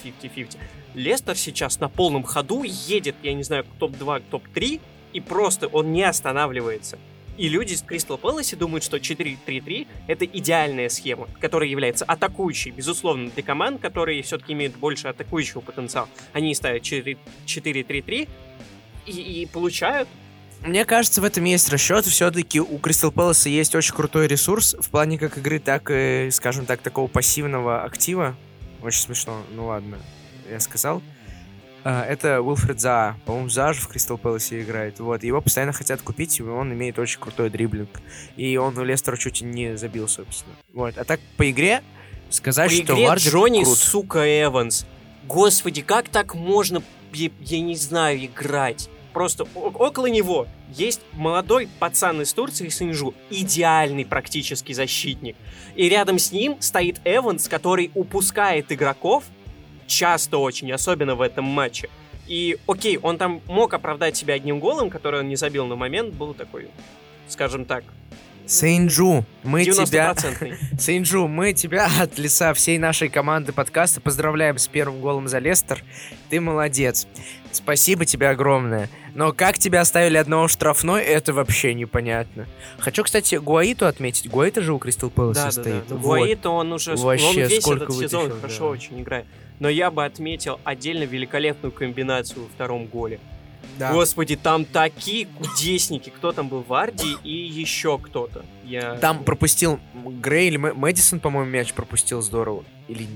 [0.04, 0.56] 50-50.
[0.94, 4.80] Лестер сейчас на полном ходу едет, я не знаю, к топ-2, к топ-3,
[5.12, 6.98] и просто он не останавливается.
[7.36, 13.30] И люди с Кристал Пэласи думают, что 4-3-3 это идеальная схема, которая является атакующей, безусловно,
[13.30, 16.08] для команд, которые все-таки имеют больше атакующего потенциала.
[16.32, 18.28] Они ставят 4-3-3
[19.06, 20.08] и, и получают
[20.62, 22.06] мне кажется, в этом есть расчет.
[22.06, 26.66] Все-таки у Кристал Пэласа есть очень крутой ресурс в плане как игры, так и, скажем
[26.66, 28.34] так, такого пассивного актива.
[28.82, 29.42] Очень смешно.
[29.54, 29.98] Ну ладно,
[30.50, 31.02] я сказал.
[31.88, 33.14] А, это Уилфред За.
[33.26, 34.98] По-моему, За же в Кристал Пэласе играет.
[34.98, 35.22] Вот.
[35.22, 38.00] Его постоянно хотят купить, и он имеет очень крутой дриблинг.
[38.36, 40.56] И он у Лестера чуть не забил, собственно.
[40.72, 40.98] Вот.
[40.98, 41.84] А так, по игре
[42.28, 43.78] сказать, по что игре Варди Джонни, крут.
[43.78, 44.84] сука, Эванс.
[45.28, 48.90] Господи, как так можно, я, я не знаю, играть?
[49.12, 55.36] Просто около него есть молодой пацан из Турции, Синжу, идеальный практически защитник.
[55.76, 59.22] И рядом с ним стоит Эванс, который упускает игроков,
[59.86, 61.88] часто очень, особенно в этом матче.
[62.26, 66.14] И окей, он там мог оправдать себя одним голом, который он не забил, но момент
[66.14, 66.68] был такой,
[67.28, 67.84] скажем так,
[68.46, 70.14] Сейнджу, мы тебя...
[70.78, 75.82] Сейнджу, мы тебя от лица всей нашей команды подкаста поздравляем с первым голом за Лестер.
[76.30, 77.08] Ты молодец.
[77.50, 78.88] Спасибо тебе огромное.
[79.14, 82.46] Но как тебя оставили одного штрафной, это вообще непонятно.
[82.78, 84.30] Хочу, кстати, Гуаиту отметить.
[84.30, 85.66] Гуаита же у Кристал Пэласа да, стоит.
[85.66, 85.94] Да, да.
[85.96, 86.02] Вот.
[86.02, 88.66] Гуаиту, он уже вообще, он весь этот сезон хорошо да.
[88.66, 89.26] очень играет.
[89.58, 93.18] Но я бы отметил отдельно великолепную комбинацию во втором голе.
[93.78, 93.92] Да.
[93.92, 96.10] Господи, там такие кудесники.
[96.10, 96.62] Кто там был?
[96.62, 98.44] Варди и еще кто-то.
[98.64, 98.94] Я...
[98.96, 102.64] Там пропустил Грей или Мэдисон, по-моему, мяч пропустил здорово.
[102.88, 103.06] Или...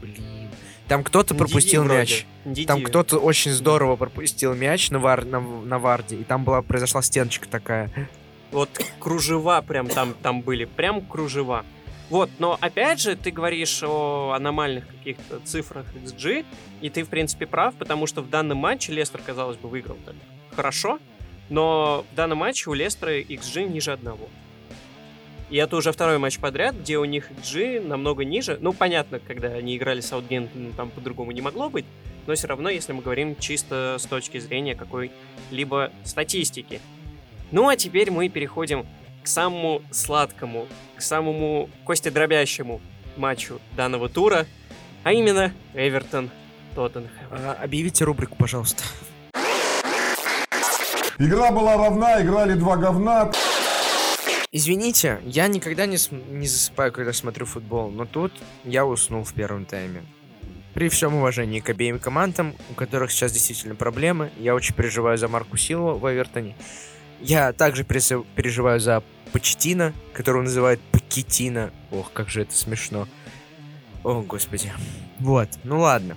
[0.00, 0.50] Блин.
[0.86, 2.26] Там кто-то пропустил Диди мяч.
[2.44, 2.66] Диди.
[2.66, 5.24] Там кто-то очень здорово пропустил мяч на, вар...
[5.24, 6.16] на, на Варде.
[6.16, 7.90] И там была произошла стеночка такая.
[8.52, 10.64] Вот кружева прям там, там были.
[10.64, 11.64] Прям кружева.
[12.10, 16.46] Вот, но опять же, ты говоришь о аномальных каких-то цифрах XG,
[16.80, 20.14] и ты, в принципе, прав, потому что в данном матче Лестер, казалось бы, выиграл так
[20.56, 20.98] хорошо,
[21.50, 24.28] но в данном матче у Лестера XG ниже одного.
[25.50, 28.58] И это уже второй матч подряд, где у них XG намного ниже.
[28.60, 31.86] Ну, понятно, когда они играли с Саутгемптоном, там по-другому не могло быть,
[32.26, 36.80] но все равно, если мы говорим чисто с точки зрения какой-либо статистики.
[37.50, 38.86] Ну, а теперь мы переходим
[39.28, 42.80] к самому сладкому, к самому костедробящему
[43.18, 44.46] матчу данного тура,
[45.04, 46.30] а именно Эвертон
[46.74, 47.26] Тоттенхэм.
[47.30, 48.84] А, объявите рубрику, пожалуйста.
[51.18, 53.30] Игра была равна, играли два говна.
[54.50, 55.98] Извините, я никогда не,
[56.30, 58.32] не засыпаю, когда смотрю футбол, но тут
[58.64, 60.06] я уснул в первом тайме.
[60.72, 65.28] При всем уважении к обеим командам, у которых сейчас действительно проблемы, я очень переживаю за
[65.28, 66.56] Марку Силу в Эвертоне.
[67.20, 71.70] Я также переживаю за Почтина, которого называют Пакетина.
[71.90, 73.06] Ох, как же это смешно.
[74.04, 74.72] О, господи.
[75.20, 76.16] Вот, ну ладно.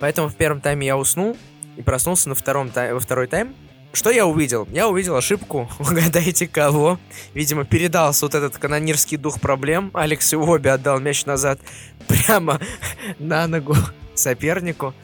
[0.00, 1.36] Поэтому в первом тайме я уснул
[1.76, 2.92] и проснулся на втором тай...
[2.92, 3.54] во второй тайм.
[3.92, 4.66] Что я увидел?
[4.72, 6.98] Я увидел ошибку, угадайте кого.
[7.34, 9.90] Видимо, передался вот этот канонирский дух проблем.
[9.92, 11.60] Алекс Иоби отдал мяч назад
[12.08, 12.58] прямо
[13.18, 13.76] на ногу
[14.14, 14.94] сопернику.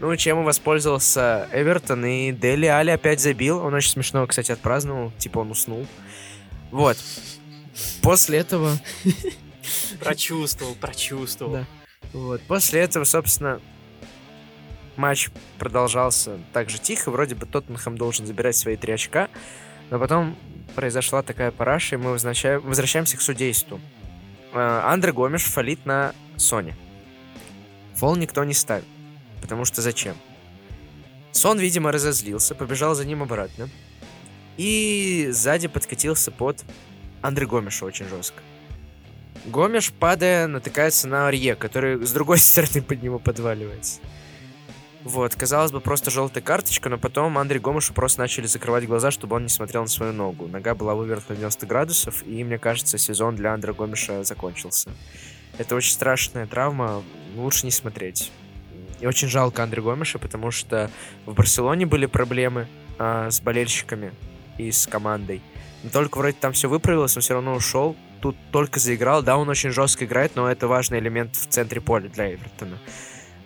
[0.00, 3.58] Ну, чем и воспользовался Эвертон, и Дели Али опять забил.
[3.58, 5.12] Он очень смешно, кстати, отпраздновал.
[5.16, 5.86] Типа он уснул.
[6.72, 6.96] Вот.
[8.02, 8.72] После этого...
[10.00, 11.52] Прочувствовал, прочувствовал.
[11.52, 11.66] Да.
[12.12, 12.42] Вот.
[12.42, 13.60] После этого, собственно,
[14.96, 17.10] матч продолжался так же тихо.
[17.10, 19.28] Вроде бы Тоттенхэм должен забирать свои три очка.
[19.90, 20.36] Но потом
[20.74, 23.80] произошла такая параша, и мы возвращаемся к судейству.
[24.52, 26.74] Э, Андре Гомеш фалит на Соне.
[27.94, 28.86] Фол никто не ставит.
[29.40, 30.16] Потому что зачем?
[31.32, 33.68] Сон, видимо, разозлился, побежал за ним обратно.
[34.56, 36.64] И сзади подкатился под
[37.22, 38.42] Андре Гомеша очень жестко.
[39.46, 44.00] Гомеш, падая, натыкается на Арье, который с другой стороны под него подваливается.
[45.04, 49.34] Вот, казалось бы, просто желтая карточка, но потом Андрей Гомешу просто начали закрывать глаза, чтобы
[49.34, 50.46] он не смотрел на свою ногу.
[50.46, 54.90] Нога была вывернута на 90 градусов, и, мне кажется, сезон для Андрея Гомеша закончился.
[55.58, 57.02] Это очень страшная травма,
[57.36, 58.30] лучше не смотреть.
[59.00, 60.88] И очень жалко Андрея Гомеша, потому что
[61.26, 64.12] в Барселоне были проблемы а, с болельщиками
[64.58, 65.42] и с командой.
[65.82, 67.96] Но только вроде там все выправилось, он все равно ушел.
[68.20, 69.22] Тут только заиграл.
[69.22, 72.78] Да, он очень жестко играет, но это важный элемент в центре поля для Эвертона.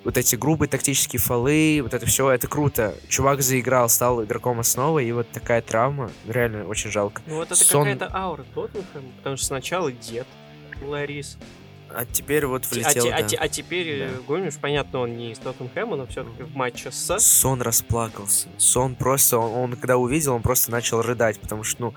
[0.04, 2.94] Вот эти грубые тактические фолы, вот это все, это круто.
[3.08, 7.22] Чувак заиграл, стал игроком основы, и вот такая травма, реально очень жалко.
[7.26, 7.84] Ну вот это Сон...
[7.88, 10.28] какая-то аура Тоттенхэма, потому что сначала дед
[10.82, 11.38] Ларис,
[11.94, 13.36] а теперь вот влетел, а, да.
[13.38, 14.20] а, а теперь да.
[14.26, 17.18] Гомеш, понятно, он не из Тоттенхэма, но все-таки в матче с...
[17.18, 18.48] Сон расплакался.
[18.58, 21.94] Сон просто, он, он когда увидел, он просто начал рыдать, потому что, ну,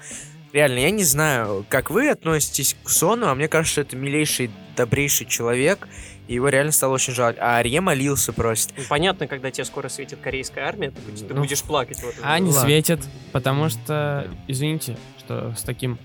[0.52, 4.50] Реально, я не знаю, как вы относитесь к Сону, а мне кажется, что это милейший,
[4.76, 5.88] добрейший человек,
[6.28, 7.36] и его реально стало очень жаль.
[7.40, 8.74] А Арье молился просто.
[8.76, 12.02] Ну, понятно, когда тебе скоро светит корейская армия, ты, ты ну, будешь плакать.
[12.02, 13.00] Вот а не светит,
[13.32, 16.00] потому что, извините, что с таким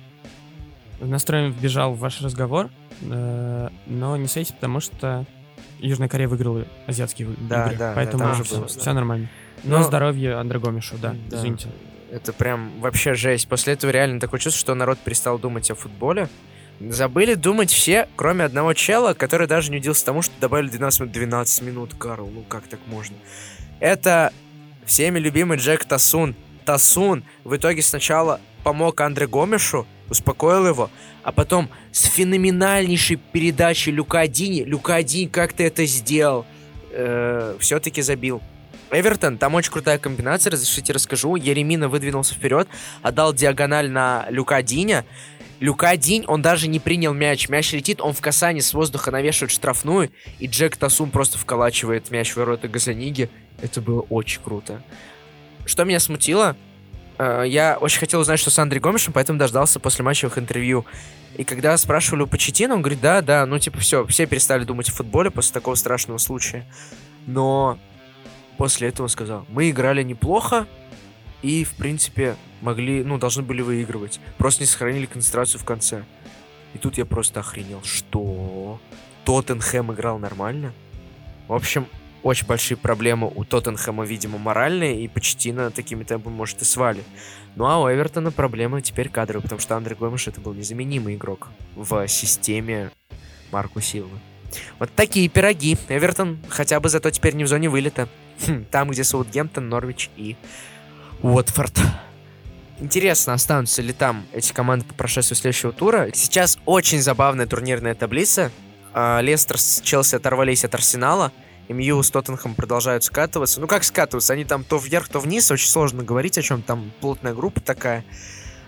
[1.01, 5.27] настроем вбежал в ваш разговор, э, но не светит, потому что
[5.79, 7.79] Южная Корея выиграла азиатские да, игры.
[7.79, 9.29] Да, поэтому да, все, все нормально.
[9.63, 11.69] Но, но здоровье Андре Гомешу, да, да, извините.
[12.11, 13.49] Это прям вообще жесть.
[13.49, 16.29] После этого реально такое чувство, что народ перестал думать о футболе.
[16.81, 21.13] Забыли думать все, кроме одного чела, который даже не удивился тому, что добавили 12 минут.
[21.13, 23.17] 12 минут, Карл, ну как так можно?
[23.81, 24.33] Это
[24.85, 26.35] всеми любимый Джек Тасун.
[26.65, 30.91] Тасун в итоге сначала помог Андре Гомешу, успокоил его,
[31.23, 36.47] а потом с феноменальнейшей передачей Люка Дини, Люка Дини, как ты это сделал?
[36.91, 38.43] Э, все-таки забил.
[38.91, 41.35] Эвертон, там очень крутая комбинация, разрешите расскажу.
[41.35, 42.69] Еремина выдвинулся вперед,
[43.03, 45.05] отдал диагональ на Люка Диня,
[45.61, 47.49] Люка Динь, он даже не принял мяч.
[47.49, 52.33] Мяч летит, он в касании с воздуха навешивает штрафную, и Джек Тасум просто вколачивает мяч
[52.33, 53.31] в ворота Газаниги.
[53.63, 54.83] Это было очень круто.
[55.65, 56.57] Что меня смутило,
[57.19, 60.85] я очень хотел узнать, что с Андре Гомешем, поэтому дождался после матчевых интервью.
[61.37, 64.89] И когда спрашивали у Почетина, он говорит, да, да, ну типа все, все перестали думать
[64.89, 66.65] о футболе после такого страшного случая.
[67.27, 67.79] Но
[68.57, 70.67] после этого сказал, мы играли неплохо,
[71.43, 74.19] и, в принципе, могли, ну, должны были выигрывать.
[74.39, 76.05] Просто не сохранили концентрацию в конце.
[76.73, 77.83] И тут я просто охренел.
[77.85, 78.81] Что?
[79.27, 80.73] Тоттенхэм играл нормально?
[81.47, 81.87] В общем,
[82.25, 87.05] очень большие проблемы у Тоттенхэма, видимо, моральные, и почти на такими темпами может и свалит.
[87.55, 91.49] Ну а у Эвертона проблемы теперь кадровые, потому что Андрей Гомеш это был незаменимый игрок
[91.77, 92.91] в системе
[93.53, 94.19] Марку Силвы.
[94.79, 95.77] Вот такие пироги.
[95.89, 98.09] Эвертон хотя бы зато теперь не в зоне вылета.
[98.47, 100.37] Хм, там, где Саутгемптон, Норвич и
[101.23, 101.79] Уотфорд.
[102.81, 106.09] Интересно, останутся ли там эти команды по прошествию следующего тура.
[106.15, 108.51] Сейчас очень забавная турнирная таблица.
[108.93, 111.33] А, Лестер с Челси оторвались от Арсенала.
[111.69, 113.61] МЮ с Тоттенхэм продолжают скатываться.
[113.61, 114.33] Ну как скатываться?
[114.33, 115.51] Они там то вверх, то вниз.
[115.51, 116.63] Очень сложно говорить о чем.
[116.63, 118.05] Там плотная группа такая.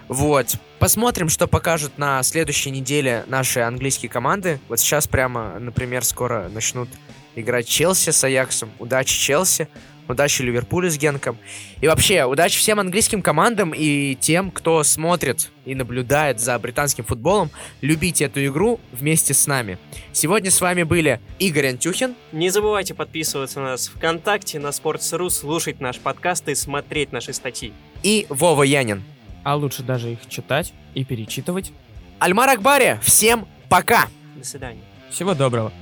[0.08, 0.56] Вот.
[0.78, 4.60] Посмотрим, что покажут на следующей неделе наши английские команды.
[4.68, 6.88] Вот сейчас прямо, например, скоро начнут
[7.34, 8.70] играть Челси с Аяксом.
[8.78, 9.68] Удачи, Челси.
[10.08, 11.36] Удачи Ливерпулю с Генком.
[11.80, 17.50] И вообще, удачи всем английским командам и тем, кто смотрит и наблюдает за британским футболом.
[17.80, 19.78] Любите эту игру вместе с нами.
[20.12, 22.14] Сегодня с вами были Игорь Антюхин.
[22.32, 27.72] Не забывайте подписываться на нас ВКонтакте, на Sports.ru, слушать наш подкаст и смотреть наши статьи.
[28.02, 29.02] И Вова Янин.
[29.42, 31.72] А лучше даже их читать и перечитывать.
[32.18, 34.08] Альмар Акбари, всем пока!
[34.36, 34.82] До свидания.
[35.10, 35.72] Всего доброго.